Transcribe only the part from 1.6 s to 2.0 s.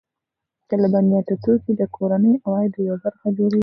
د